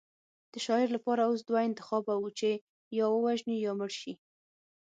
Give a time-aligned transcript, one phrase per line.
[0.51, 2.49] د شاعر لپاره اوس دوه انتخابه وو چې
[2.97, 4.13] یا ووژني یا مړ شي